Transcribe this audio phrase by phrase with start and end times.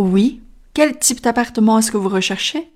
[0.00, 0.42] Oui.
[0.74, 2.70] Quel type d'appartement est-ce que vous recherchez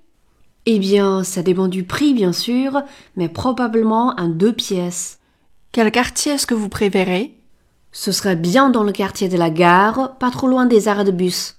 [0.65, 2.83] Eh bien, ça dépend du prix, bien sûr,
[3.17, 5.19] mais probablement un deux pièces.
[5.73, 7.35] Quel quartier est-ce que vous préférez
[7.93, 11.11] Ce serait bien dans le quartier de la gare, pas trop loin des arrêts de
[11.11, 11.57] bus.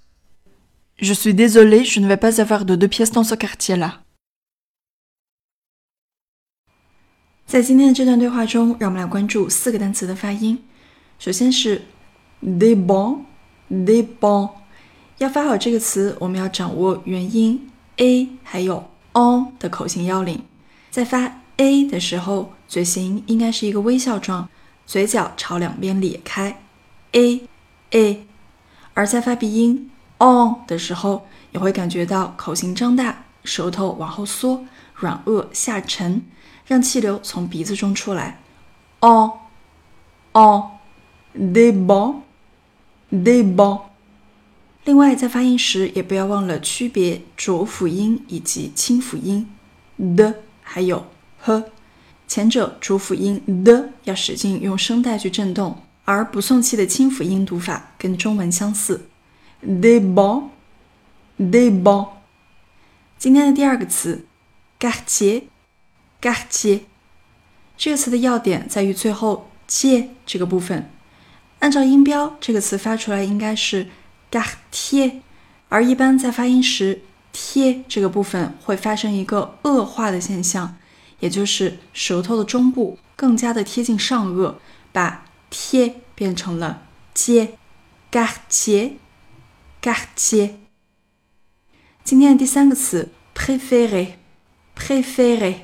[0.97, 3.99] Je suis désolée, je ne vais pas avoir de deux pièces dans ce quartier-là.
[7.47, 10.63] 在今天的这段对话中，让我们来关注四个单词的发音。
[11.19, 11.81] 首先是
[12.41, 13.25] des bons
[13.69, 14.51] des bons，
[15.18, 20.44] 要发好这个词，我们要掌握元音 a 还有 on 的口型要领。
[20.90, 24.48] 在发 a 的时候，嘴型应该是一个微笑状，
[24.84, 26.60] 嘴角朝两边咧开
[27.12, 27.48] a
[27.90, 28.26] a，
[28.92, 34.64] 而在发鼻音 on 的时候，也会感觉到口型张大，舌头往后缩，
[34.94, 36.22] 软腭下沉。
[36.66, 38.40] 让气流从鼻子中出来。
[39.00, 39.30] on
[40.32, 42.16] on，debond
[43.12, 43.82] debond。
[44.86, 49.50] 另外，在发音时也不要忘了区别浊辅音以及清辅音
[50.16, 51.08] 的，还有
[51.40, 51.70] 呵。
[52.28, 59.08] 前者浊辅音的要使劲用声带去震动，而不送气的清辅音读法跟中文相似。
[59.60, 60.50] de b o
[61.38, 62.06] n de b o n。
[63.18, 64.24] 今天的第二个词
[64.78, 65.42] g a r t i e r
[66.20, 66.80] g a r t i e r
[67.76, 70.88] 这个词的要点在于最后“介”这个部分。
[71.58, 73.88] 按照音标，这个词发出来应该是
[74.36, 75.22] 嘎贴
[75.70, 77.00] 而一般在发音时
[77.32, 80.76] ，“t” 这个部分会发生一个恶化的现象，
[81.20, 84.56] 也就是舌头的中部更加的贴近上颚，
[84.92, 86.82] 把 “t” 变成了
[87.14, 87.56] “j”。
[88.12, 90.50] quartier，quartier。
[92.04, 95.60] 今天的第三个词，préféré，préféré。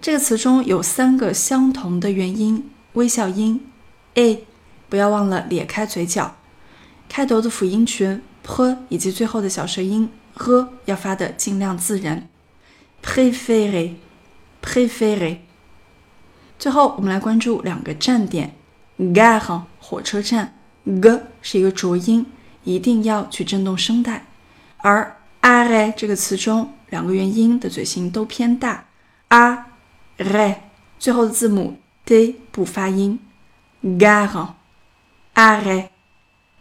[0.00, 3.68] 这个词中有三个相同的元音微笑音
[4.14, 4.44] a，
[4.88, 6.36] 不要忘了咧开嘴角。
[7.08, 12.28] 开头的辅音群 p 以及最后的小舌音 h 要发的尽量自然。
[13.02, 15.38] préféré，préféré。
[16.58, 18.56] 最后我们来关注两个站点
[18.98, 22.26] ：gare 火车站，g 是一个浊音，
[22.64, 24.26] 一定要去震动声带。
[24.78, 28.86] 而 a re 这个词中两个元音的嘴型都偏大
[29.28, 29.66] ，a。
[30.18, 30.60] r
[30.98, 33.20] 最后的字母 d 不发音
[33.82, 34.54] gahan
[35.34, 35.88] a re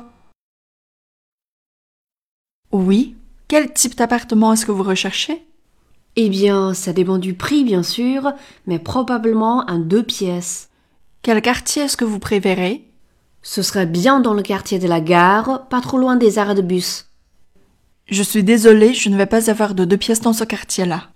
[2.71, 3.17] Oui.
[3.48, 5.46] Quel type d'appartement est-ce que vous recherchez?
[6.16, 8.32] Eh bien, ça dépend du prix, bien sûr,
[8.66, 10.68] mais probablement un deux pièces.
[11.22, 12.90] Quel quartier est-ce que vous préférez?
[13.42, 16.62] Ce serait bien dans le quartier de la gare, pas trop loin des arrêts de
[16.62, 17.06] bus.
[18.08, 21.10] Je suis désolée, je ne vais pas avoir de deux pièces dans ce quartier-là.